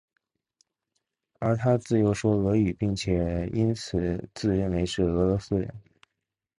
[1.37, 5.71] 而他自幼说俄语并且因此自认为是俄罗斯人。